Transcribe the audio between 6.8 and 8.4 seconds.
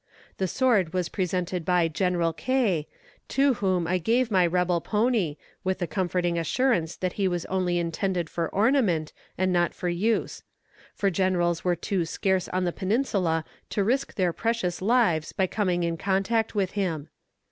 that he was only intended